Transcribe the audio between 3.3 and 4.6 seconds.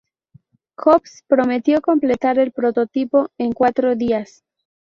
en cuatro días.